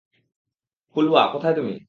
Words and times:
ফুলওয়া, 0.95 1.21
কোথায় 1.27 1.55
তুমি? 1.55 1.73